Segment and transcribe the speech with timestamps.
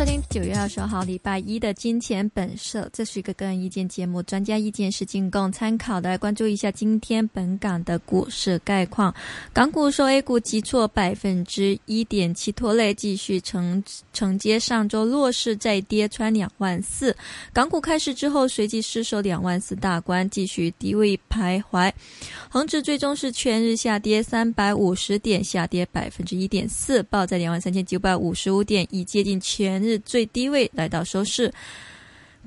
[0.00, 6.16] 收听九月二十号礼拜一的《金钱本色》，这是一个个人意见节目，专家意见是仅供参考的。
[6.16, 9.14] 关注一下今天本港的股市概况，
[9.52, 17.14] 港股受 A 股急挫百分之一点七拖累，继续承承接上周弱势再跌穿两万四。
[17.52, 21.92] 港股开市之后，随即失守两万四大关，继续低位徘徊。
[22.48, 29.89] 恒指最终是全日下跌三百五十点，下跌百分之一点四，报在两万三千九百五十五点，已接近全。
[29.89, 31.52] 日日最低位来到收市，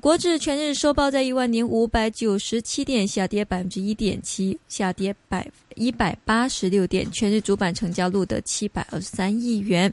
[0.00, 7.10] 国指全日收报在一万零五百九十七点，下跌百分之一点七，下跌百一百八十六点。
[7.10, 9.92] 全日主板成交录得七百二十三亿元。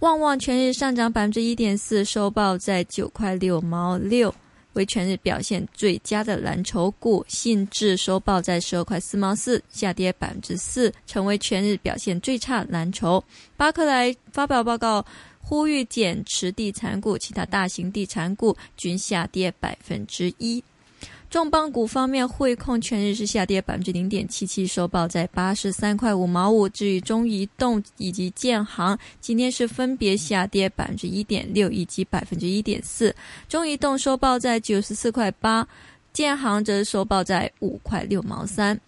[0.00, 4.34] 旺旺全日上涨百分之一点四，收报在九块六毛六，
[4.74, 7.24] 为全日表现最佳的蓝筹股。
[7.28, 13.22] 信智收报在十二块四毛四，下跌百分之四，成为全日表现最差蓝筹。
[13.56, 15.04] 巴克莱发表报告。
[15.44, 20.64] 呼吁减持地产股，其他大型地产股均下跌百分之一。
[21.30, 26.68] 重磅股方面，汇控全日是下跌百分之零点七七，收报在八十三块五毛五。
[26.68, 33.14] 至于中移动以及建行，今天是分别下跌百分之一点六以及百分之一点四。
[33.48, 35.66] 中移动收报在九十四块八，
[36.12, 38.80] 建行则收报在五块六毛三。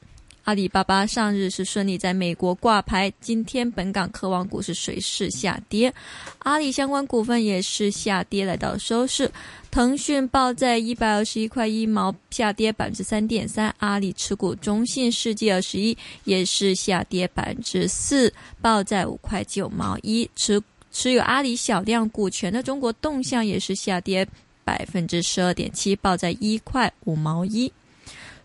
[0.47, 5.93] 阿里巴巴上日是顺利在美国挂牌，今天本港科网股是随势下跌，
[6.39, 9.29] 阿里相关股份也是下跌来到收市。
[9.73, 13.75] 腾讯报在一百二十一块一毛，下跌百分之三点三。
[13.79, 20.31] 阿里持股中信世纪二十一也是下跌百分之四，报在五块九毛一。
[20.37, 24.25] 持持有阿里小量股权的中国动向也是下跌
[24.63, 27.71] 百分之十二点七，报在一块五毛一。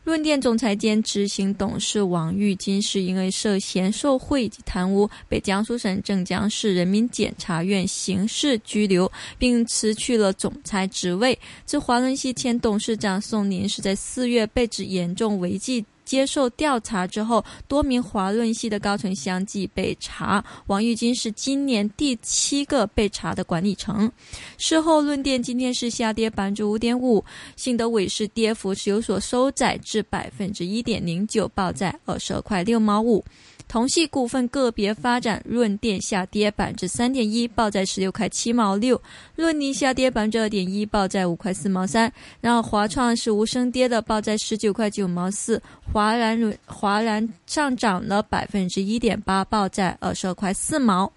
[0.04, 11.38] 润电总裁兼执行董事王玉金是因为涉嫌受贿及贪污，被江苏省镇江市人民检察院刑事拘留，并辞去了总裁职位。
[11.66, 15.86] 自华润系前董事长宋宁是在四月被指严重违纪。
[16.12, 20.44] 接受调查之后，多名华润系的高层相继被查。
[20.68, 24.12] 王玉金是今年第七个被查的管理层。
[24.58, 27.24] 事后，论电今天是下跌百分之五点五，
[27.56, 33.24] 信德伟是跌幅是有所收窄至百分之一点零九，报在二十二块六毛五。
[33.72, 38.98] 同系股份个别发展，润电下跌百分之三点一，报在十六块七毛六；
[39.34, 42.12] 润尼下跌百分之二点一，报在五块四毛三。
[42.42, 45.62] 然后华创是无声跌的，报在十九块九毛四。
[45.90, 51.10] 华然润华然上涨了百分之一点八，报在二十二块四毛。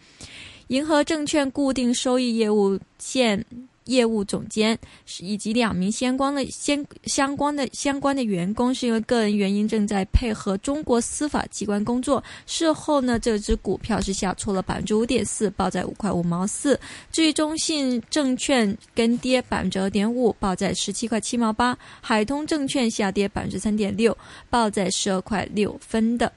[0.69, 3.44] 银河证券固定收益业务线。
[3.84, 4.78] 业务总监
[5.21, 12.22] 以及两名相关的相相关的相关的员工，是因为个人原因正在配合中国司法机关工作。
[12.47, 16.78] 事后呢，这只股票是下挫了百分之五点四，报在五块五毛四。
[17.12, 21.77] 至于中信证券跟跌百分之二点五，报在十七块七毛八。
[22.01, 24.16] 海通证券下跌百分之三点六，
[24.49, 26.33] 报在十二块六分的。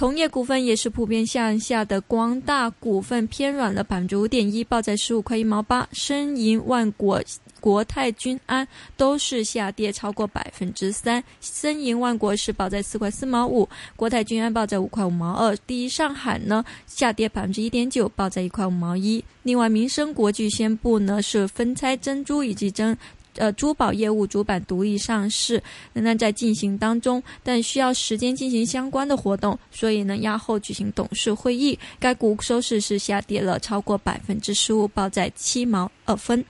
[0.00, 5.86] 同业股份也是普遍向下的，光大股份偏软了百分之五点一，报在十五块一毛八。
[5.92, 7.22] 申银、万国、
[7.60, 8.66] 国泰君安
[8.96, 11.22] 都是下跌超过百分之三。
[11.42, 15.54] 申银、万国是报在四块四毛五，国泰君安报在五块五毛二。
[15.66, 19.22] 第一上海呢下跌百分之一点九，报在一块五毛一。
[19.42, 22.96] 另外，民生国际宣布呢是分拆珍珠以及珍。
[23.36, 31.78] 呃，珠宝业务主板独立上市仍然在进行当中，但需要时间进行相关的活动，所以呢，压后举行董事会议。
[31.98, 36.44] 该股收市是下跌了超过百分之十五，报在七毛二分。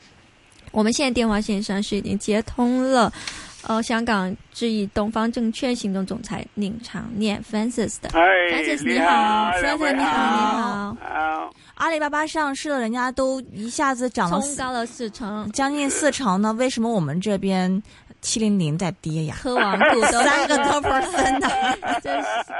[0.73, 3.12] 我们现在电话线上是已经接通了，
[3.66, 11.54] 呃，香港智易东方证券行动总裁宁长念 Francis 的，Francis 你好，Francis 你好，你好。
[11.75, 16.52] 阿里巴巴上市了，人家都一下子涨了，冲高了四成，将近四成呢。
[16.55, 17.82] 为什么我们这边
[18.20, 19.34] 七零零在跌呀？
[19.43, 21.49] 科网股 都三个多 percent 的，
[22.02, 22.11] 这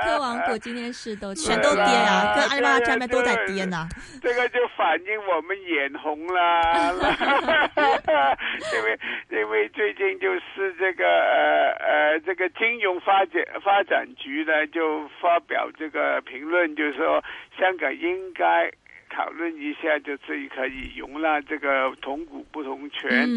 [0.03, 3.89] 科网股今天是都全都跌呀，跟阿里巴巴上面都在跌呢。
[4.23, 6.93] 这个就反映我们眼红啦，
[8.73, 8.99] 因为
[9.31, 17.23] 因为最近就是这个呃呃这个金融发展发展局呢就发表这个评论，就是说
[17.59, 18.71] 香港应该。
[19.11, 23.29] 讨论一下，就是可以容纳这个同股不同权，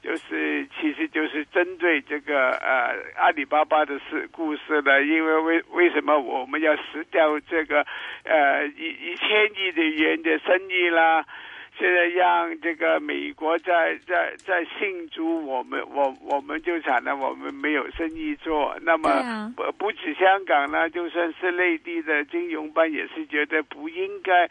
[0.00, 7.84] 就是其实就是针对这个呃阿里巴巴的事故事呢，因为为为什么我们要失掉这个
[8.24, 9.26] 呃一一千
[9.56, 11.26] 亿的元的生意啦？
[11.78, 18.74] 现在让这个美国在在在信主，我们我我们就惨了，我们没有生意做。
[18.80, 24.48] 那么不不止香港呢，就算是内地的金融办也是觉得不应该。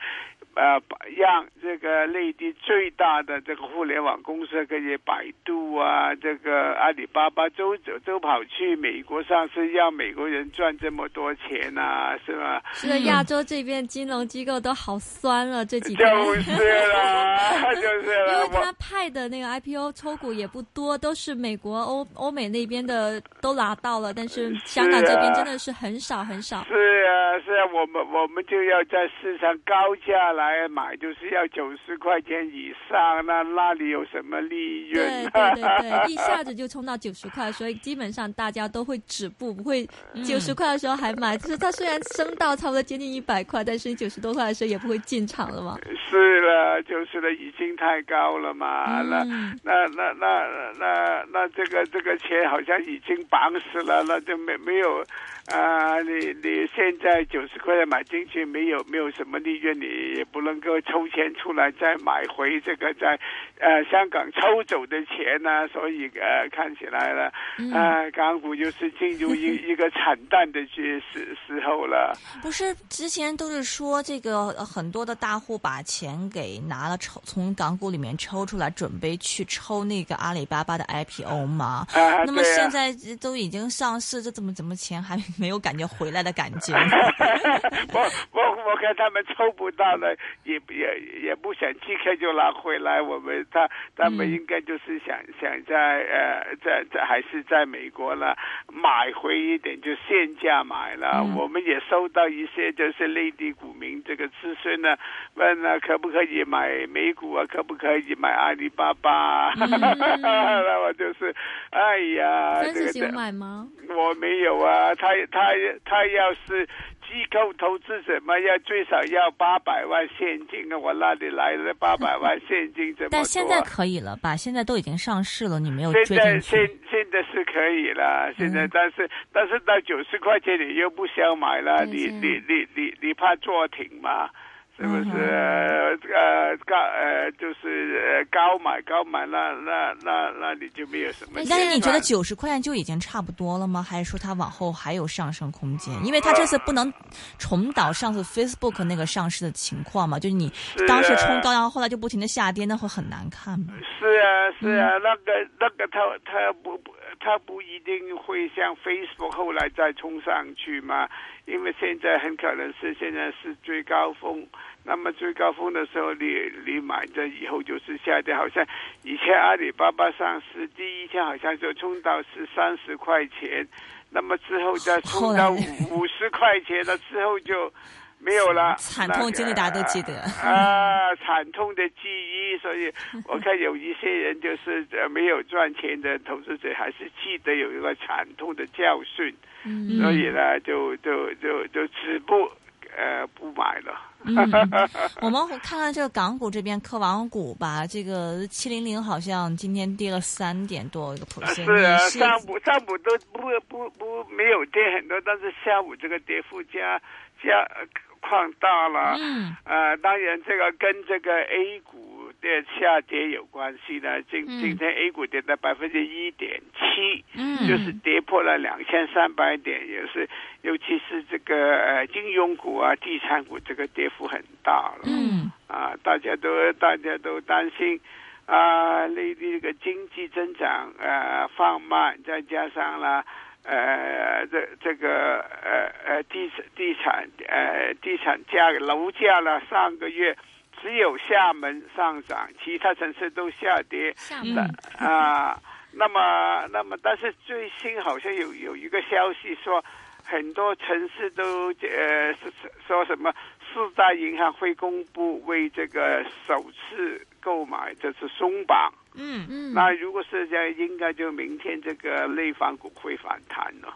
[0.53, 0.79] 呃，
[1.17, 12.61] 让这个内地最大的这个互联网公司，可以百度啊，这个阿里巴巴都都都跑去美国上市，让美国人赚这么多钱啊，是吧？
[12.73, 16.35] 是的，亚洲这边金融机构都好酸了，这几天就。
[16.35, 18.41] 是了，就是 因了。
[18.41, 26.63] 我为他派的那个 IPO 抽股也不多，都是美国、欧欧美那边的都拿到了，但是香港这边真的是很少很少。
[26.65, 26.73] 是
[27.05, 35.05] 啊，是啊，我们我们就要在市场高价来买，就是要九十块钱以上，那那里有什么利润？
[35.31, 39.87] 对对对对， 一下子就冲到九十块，所以基本上大家都会止步，不会
[40.23, 41.37] 九十块的时候还买。
[41.37, 45.79] 就是它虽然升到差不多接近一百块，但是九十多块的时候也不会进场了嘛。
[46.09, 49.01] 是了，就是了，已经太高了嘛。
[49.01, 50.47] 那嗯，那那那
[50.79, 55.03] 那那这个这个钱好像已经绑死了，那就没没有
[55.47, 63.19] 啊、你你现在九十块钱买进去，没有没有什么利润，你也不能够抽钱出来再买回这个在
[63.59, 72.17] 呃香港抽走的钱呢、所以呃看起来了，嗯呃港股就是进入一 一个惨淡的时时时候了。
[72.41, 81.85] 不是之前都是说这个呃很多的大户把钱给拿了抽，从港股里面抽出来，准备去抽那个阿里巴巴的 IPO 吗？
[81.93, 86.73] 啊，那么现在都已经上市，这怎么怎么钱还没有感觉回来的感觉？
[87.93, 88.01] 我
[88.31, 93.01] 我我看他们抽不到了，也也也不想即刻就拿回来。
[93.01, 98.35] 我们他他们嗯应该就是想、想在呃在在还是在美国了
[98.73, 101.21] 买回一点，就现价买了。
[101.23, 104.97] 嗯我们也收到一些就是内地股民这个咨询呢，
[105.35, 109.53] 问呢可不可以买美股啊，可不可以买阿里巴巴啊？
[109.59, 111.33] 那我就是
[111.71, 113.67] 哎呀，这个分子有买吗？
[113.89, 115.51] 我没有啊，他他
[115.83, 116.67] 他要是
[117.07, 123.11] 机构投资者嘛，要最少要八百万现金啊，我哪里来的八百万现金怎么多？
[123.11, 124.35] 但现在可以了吧？
[124.35, 126.79] 现在都已经上市了，你没有现追进在现去。
[126.89, 134.29] 现在是可以了，现在、嗯但是但是到九十块钱你又不想买了，你你你你你怕做停嘛？
[134.77, 135.09] 是不是？
[135.11, 143.81] 呃呃高呃就是呃高买高买，那那那那你就没有什么但但是你觉得九十块钱就已经差不多了吗？
[143.81, 145.93] 还是说它往后还有上升空间？
[146.05, 146.91] 因为它这次不能
[147.37, 150.51] 重蹈上次 Facebook 那个上市的情况嘛，就是你
[150.87, 153.73] 当时啊冲高，然后后来就不停的下跌，那会很难看嘛。
[153.99, 161.09] 是啊，是嗯啊，那个那个他他不不他不一定会像 Facebook 后来再冲上去嘛，
[161.45, 164.45] 因为现在很可能是现在是最高峰，
[164.83, 168.65] 那么最高峰的时候你你买的以后就是下跌，好像
[169.03, 173.67] 以前阿里巴巴上市第一天好像就冲到是三十块钱，
[174.09, 175.51] 那么之后再冲到
[175.91, 177.71] 五十块钱了之后就。
[178.19, 182.57] 没有了，惨痛经历大家都记得啊，惨痛的记忆。
[182.57, 182.91] 所以
[183.27, 189.35] 我看有一些人就是呃没有赚钱的投资者，还是记得有一个惨痛的教训，
[189.65, 192.49] 嗯所以呢，就就就就止步
[192.97, 193.93] 呃不买了。
[194.27, 194.35] 嗯，
[195.21, 206.99] 我们看看这个港股这边科网股吧，这个七零零好像今天跌了三点多一个 percent，是啊，上午上午都不不不没有跌很多，但是下午这个跌幅加
[207.45, 207.85] 加呃
[208.19, 209.15] 扩大了。
[209.19, 214.21] 嗯呃，当然这个跟这个 A 股的下跌有关系呢。
[214.23, 220.27] 今嗯今天 A 股跌到百分之一点七，嗯，就是跌破了两千三百点，也是
[220.63, 225.03] 尤其是这个呃金融股啊、地产股这个跌幅很大了。
[225.05, 227.99] 嗯啊，大家都大家都担心
[228.45, 233.25] 啊，内地这个经济增长呃放慢，再加上了
[233.65, 240.35] 呃这这个呃呃地地产呃地产价楼价呢，上个月
[240.81, 244.13] 只有厦门上涨，其他城市都下跌。
[244.15, 244.63] 厦嗯门
[244.97, 245.59] 啊，
[245.91, 249.83] 那么那么，但是最新好像有有一个消息说，
[250.23, 253.33] 很多城市都呃是是说什么
[253.73, 258.91] 四大银行会公布为这个首次购买这次松绑。
[259.13, 263.95] 嗯嗯那如果是这样，应该就明天这个内房股会反弹了。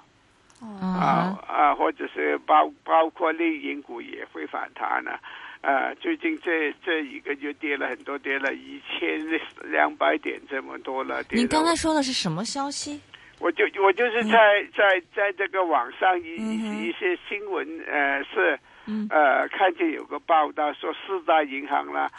[0.61, 5.19] 哦啊啊，或者是包包括内银股也会反弹了。
[5.61, 9.19] 呃，最近这这一个月跌了很多，跌了一千
[9.63, 11.23] 两百点这么多了。
[11.31, 13.01] 你刚才说的是什么消息？
[13.39, 14.37] 我就我就是在
[14.75, 22.11] 在在这个网上一嗯一一些新闻呃是嗯呃看见有个报道说四大银行啦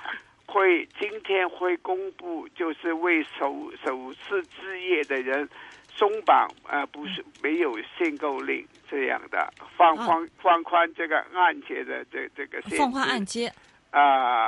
[0.50, 5.49] 会今天会公布，就是为首首次置业的人
[5.95, 13.50] 松绑啊、呃，不是没有限购令这样的，放放放宽这个按揭的这这个限放宽按揭。
[13.92, 14.00] 啊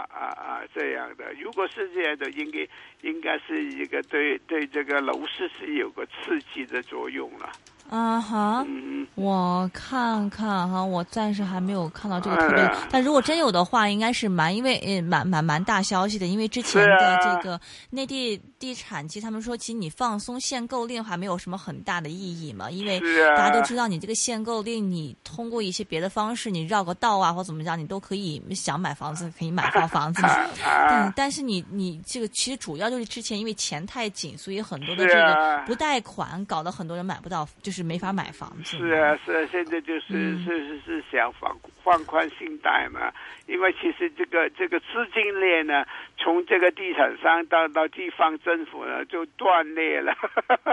[0.02, 0.62] 啊啊！
[0.72, 2.64] 这样的，如果是这样的，应该
[3.00, 7.50] 应该是一个对对这个楼市是有个刺激的作用了。
[7.92, 22.98] 啊哈，嗯，我看看哈，我暂时还没有看到这个特别，哎但如果真有的话，应该是蛮因为呃蛮蛮蛮大消息的，因为之前的这个内地地产，其实他们说，其实你放松限购令还没有什么很大的意义嘛，因为
[23.36, 30.24] 大家都知道，你这个限购令，你通过一些别的方式，你绕个道啊或怎么样，你都可以想买房子可以买到房子。
[30.24, 30.48] 啊。
[30.64, 38.76] 但啊，但是你你这个其实主要就是之前因为钱太紧，所以很多的这个啊不贷款，搞得很多人买不到，就是没法买房子。
[38.78, 43.12] 是啊是啊，现在就是、嗯是是是想放放宽信贷嘛，
[43.46, 45.84] 因为其实这个这个资金链呢，
[46.16, 50.14] 从这个地产商到到地方政府呢就断裂了，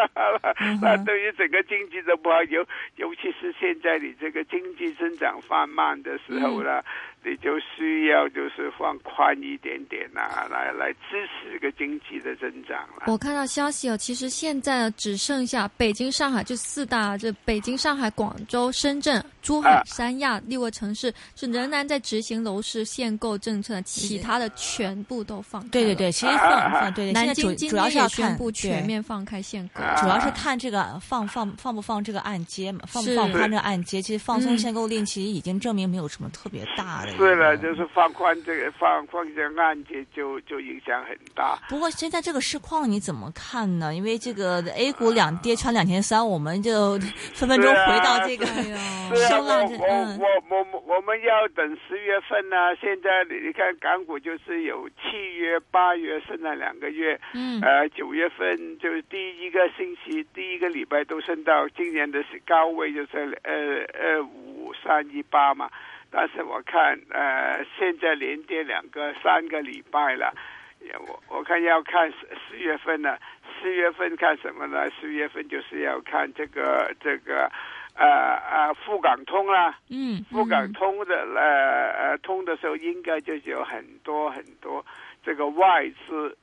[0.81, 2.65] 那对于整个经济的不好，尤
[2.97, 6.81] 尤其是现在你这个经济增长放慢的时候呢，
[7.23, 13.03] 你就需要就是放宽一点点呐、来来支持这个经济的增长了。
[13.07, 29.81] 我看到消息哦，其实现在只剩下北京、上海这四大，这北京、上海、广州、深圳、珠海啊、三亚六个城市是仍然在执行楼市限购政策，其他的全部都放开对对对，其实啊放放对对，现南在主京主要是要宣全面放开限购。
[29.81, 33.99] 啊主要是看这个放放放不放这个按揭嘛，放不放宽这个按揭。
[33.99, 37.11] 其实放松嗯限购令其实已经证明没有什么特别大的。
[37.17, 41.57] 是了，就是放宽这个放放这个按揭就就影响很大。
[41.67, 43.95] 不过现在这个市况你怎么看呢？
[43.95, 46.99] 因为这个 A 股两跌穿两千三，我们就
[47.33, 48.45] 分分钟回到这个
[49.39, 49.88] 我我
[50.19, 63.53] 我我我我们要等十月份呢、现在你你看港股就是有七月、八月升了两个月，嗯呃，九月份就是第一个星期、第一个礼拜都升到今年的高位，就是呃
[64.00, 65.69] 二五三一八嘛。
[66.12, 70.34] 但是我看呃，现在连跌两个、三个礼拜了。
[71.08, 72.17] 我我看要看十
[72.50, 73.17] 十月份呢，
[73.62, 74.89] 十月份看什么呢？
[75.00, 77.51] 十月份就是要看这个这个
[77.96, 78.05] 呃
[78.36, 84.86] 呃沪港通啦，嗯沪港通的呃呃通的时候，应该就是有很多很多
[85.24, 86.38] 这个外资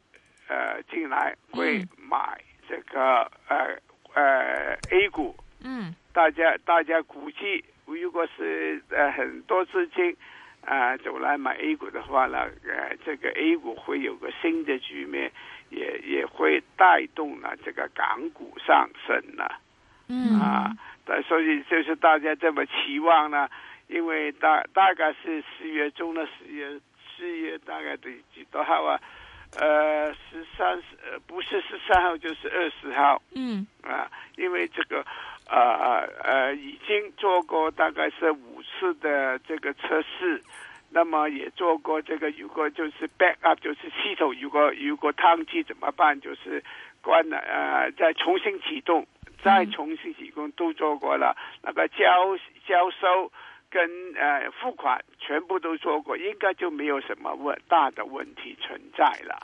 [0.48, 3.78] 呃进来会嗯买这个呃
[4.14, 5.94] 呃 A 股，嗯。
[6.12, 10.16] 大家大家估计，如果是呃很多资金
[10.64, 15.30] 啊、呃走来买 A 股的话呢，呃这个 A 股会有个新的局面，
[15.68, 19.60] 也也会带动了这个港股上升了。
[20.08, 20.40] 嗯。
[20.40, 20.95] 啊，但
[21.28, 23.48] 所以就是大家这么期望呢，
[23.88, 26.80] 因为大大概是四月中的四月，
[27.16, 29.00] 四月大概得几多号啊？
[29.58, 30.72] 呃，十三
[31.04, 35.04] 呃不是十三号就是二十号嗯啊，因为这个
[35.48, 40.42] 呃呃已经做过大概是五次的这个测试。
[40.88, 46.18] 那么也做过这个，如果就是 back up，就是系统如果如果宕机怎么办？
[46.20, 46.62] 就是
[47.02, 49.04] 关了呃，再重新启动，
[49.42, 51.36] 再重新提供都做过了。
[51.62, 53.30] 那个交交收
[53.70, 59.38] 跟呃付款全部都做过，应该就没有什么问大的问题存在了。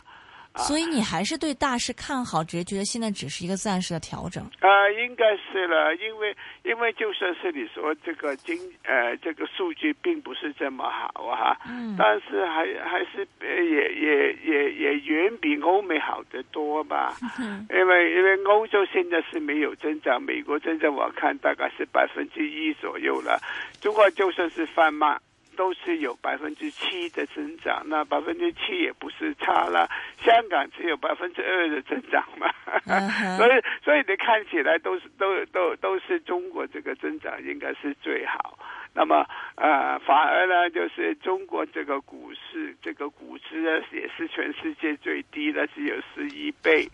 [0.57, 4.45] 所以你还是对大势看好，只是觉得现在只是一个暂时的调整。
[4.61, 17.17] 呃，应该是了，因为因为就算是你说这个经呃这个数据并不是这么好啊，嗯但是还还是呃也也也也远比欧美好得多吧。
[17.39, 23.41] 嗯因为因为欧洲现在是没有增长，美国增长我看大概是百分之一左右了，
[23.81, 25.19] 中国就算是放慢。
[25.57, 29.89] 都是有百分之七的增长，那百分之七也不是差了。
[30.25, 32.53] 香港只有百分之二的增长嘛，
[33.37, 33.51] 所以
[33.85, 38.59] 所以你看起来都是都都都是中国这个增长应该是最好。
[38.95, 46.87] 那么呃，反而呢，就是中国这个股市这个股市呢也是全世界最低的，只有十一倍。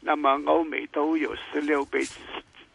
[0.00, 2.00] 那么欧美都有十六倍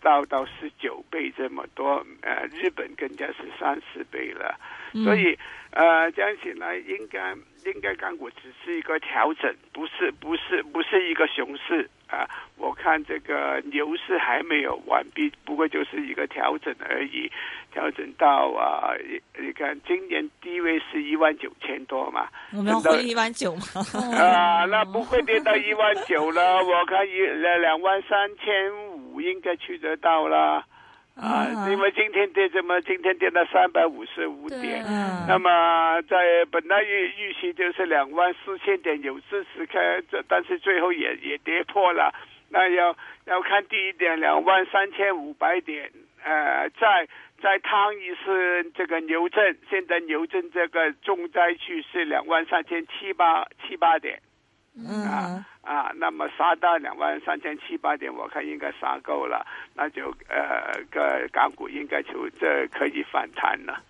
[0.02, 4.56] 到到十九倍这么多，呃，日本更加是三十倍了。
[5.03, 5.38] 所以
[5.72, 12.27] 呃，这样起来应该应该港股只是一个调整，不是不是不是一个熊市啊、
[12.58, 17.31] 我看这个牛市还没有完毕，不过就是一个调整而已，
[17.72, 23.62] 调整到啊、你你看今年低位是一万九千多嘛，我们要回一万九吗？
[24.17, 30.65] 啊，那不会跌到一万九了，我看一两两万三千五应该去得到了。
[31.20, 35.26] 啊，嗯因为今天跌这么，今天跌到三百五十五点，嗯。
[35.28, 42.14] 那么在本来预预期就是两万四千点有支持开，这但是最后也也跌破了，
[42.50, 42.96] 那要
[43.26, 45.92] 要看第一点，两万三千五百点，
[46.24, 47.08] 呃，再
[47.42, 54.20] 再趟一次这个牛证，现在牛证这个重灾区是两万三千七八七八点。
[54.76, 59.46] 嗯啊啊，那么杀到两万三千七八点，我看应该杀够了，
[59.76, 63.82] 那就呃个港股应该就这可以反弹了。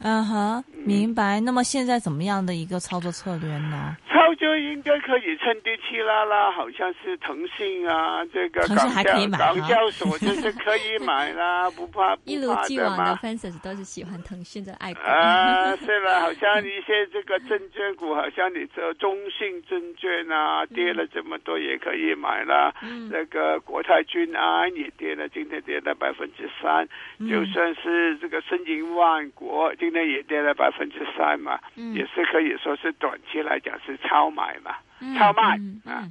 [0.00, 1.40] 嗯哼，明白。
[1.40, 3.96] 那么现在怎么样的一个操作策略呢？
[4.08, 13.18] 操作应该可以趁低去拉拉，好像是腾讯啊，这个腾讯港交还可以买港啊交所就是可以买啦， 不怕不一如既往的嘛。
[13.22, 15.00] fans 都是喜欢腾讯的爱股。
[15.02, 22.74] 啊，是了，好像一些这个证券股，好像你这中信证券啊，跌了这么多也可以买了。
[22.82, 26.86] 嗯那个国泰君安也跌了，今天跌了百分之三。
[27.18, 34.76] 嗯就算是这个申银万国，今天也跌了百分之三嘛，嗯也是可以说是短期来讲是超买嘛，
[35.18, 36.08] 超卖啊。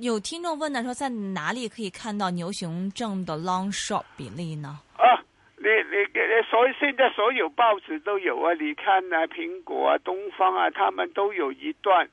[0.00, 4.80] 有听众问呢，说在哪里可以看到牛熊证的 long short 比例呢？
[4.96, 5.22] 啊，
[5.56, 12.08] 你你你所以现在所有报纸都有啊，你看啊，苹果啊、东方啊，他们都有一段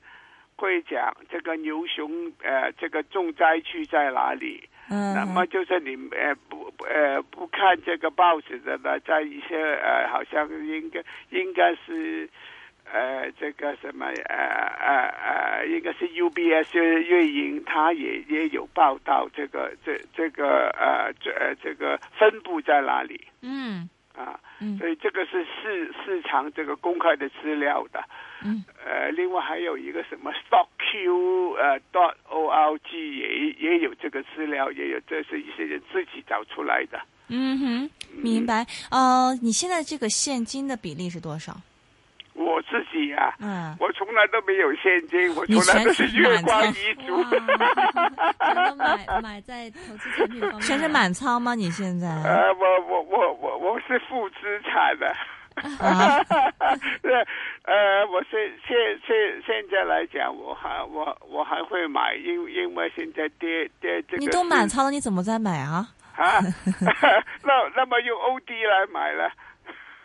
[0.55, 4.69] 会讲这个牛熊呃这个重灾区在哪里。
[4.89, 12.29] 嗯，那么就是你呃不不呃不看这个报纸的呢，在一些呃好像应该应该是。
[12.91, 24.37] 呃，这个什么呃呃呃，应该是 UBS 运营，它也也有报道这个这这个呃这呃这个分布在哪里嗯啊？
[24.59, 28.03] 嗯所以这个是市市场这个公开的资料的。
[28.43, 36.99] 嗯呃，另外还有一个什么 StockQ 呃 dot org 也也有这个资料，也有这是一些人自己找出来的。
[37.29, 37.89] 嗯哼，
[38.21, 38.65] 明白。
[38.91, 41.55] 呃，你现在这个现金的比例是多少？
[42.35, 47.15] 我自己啊，嗯，我从来都没有现金，我你从来都是是月光满遗族。
[47.15, 47.29] 哇，
[48.39, 51.53] 全都买买在投资产品方面，全 是满仓吗？
[51.53, 52.07] 你现在？
[52.09, 55.07] 呃，我我我我我是负资产的。
[55.07, 55.15] 啊
[57.01, 57.13] 对，
[57.63, 65.87] 呃，我现现现现在来讲，我还我我还会买，因因为现在跌跌这个你都满仓了，你怎么再买啊？
[66.15, 66.39] 啊，
[67.43, 69.31] 那那么用 OD 来买了。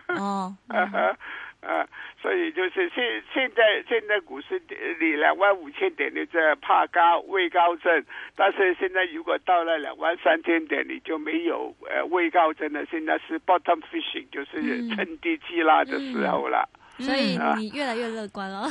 [0.08, 1.14] 哦，呃
[1.60, 1.86] 呃，
[2.20, 4.60] 所以就是现现在现在股市
[5.00, 8.04] 你两万五千点的这怕高位高症，
[8.34, 12.84] 但是现在如果到了两万三千点，你就没有呃位高症了。
[12.90, 16.68] 现在是 bottom fishing，就是嗯趁低吸拉的时候了。
[16.98, 18.62] 所以嗯你越来越乐观了。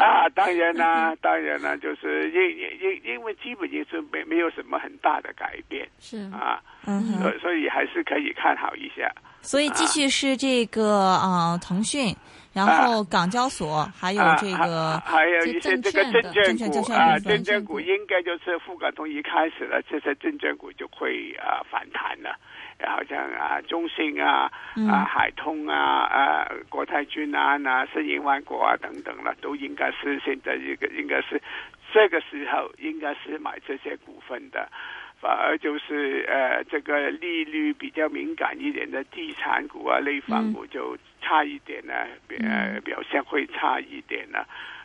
[0.00, 9.08] 啊，当然啦， 当然啦，就是因因因因为基本也是没没有什么很大的改变是，啊，嗯所以所以还是可以看好一下。
[9.40, 12.12] 所以继续是这个呃腾讯，
[12.52, 22.36] 然后港交所，还有啊这个还还有一些这个证证券股啊，证券股应该就是沪港通一开始了，这些证券股就会啊反弹了。
[22.82, 31.40] 好像啊，中信啊，嗯啊，海通啊，啊，国泰君安啊，申银万国啊等等了，都应该是现在一个应该是
[31.92, 34.66] 这个时候应该是买这些股份的。
[35.20, 41.92] 反而就是呃，这个利率比较敏感一点的地产股啊、内房股就差一点呢，
[42.40, 44.38] 呃，表现会差一点呢，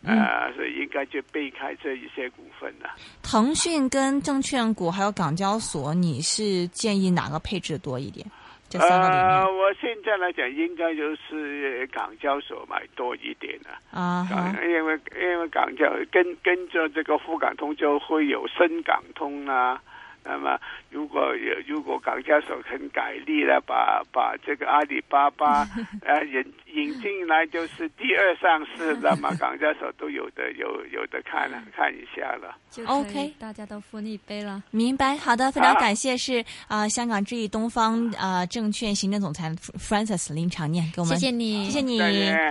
[0.03, 2.95] 呃，所以应该就避开这一些股份了。
[3.23, 8.25] 腾讯跟证券股还有港交所，你是建议哪个配置多一点？
[8.67, 13.79] 这三个里呃，我现在来讲，应该就是港交所买多一点了。
[13.91, 19.81] 啊哈港，因为因为港交跟跟着这个沪港通就会有深港通啊。
[20.25, 20.59] 那么，
[20.89, 25.67] 如果有如果港交所肯改力了，把把这个阿里巴巴
[26.01, 32.57] 呃 引引进来，就是第二上市，那 么港交所都有的有有的看了看一下了。
[32.71, 34.61] 就 OK 大家都分一杯了。
[34.71, 35.15] 明白。
[35.15, 41.99] 好的，非常感谢是啊、呃香港之翼东方啊、呃证券行政总裁 Francis 林长念给我们谢谢你，谢谢你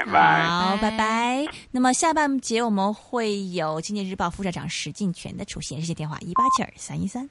[0.06, 1.46] 好，拜拜拜。
[1.72, 7.28] 那么下半节我们会有《经济日报》副社长石进全的出现，热线电话一八七二三一三。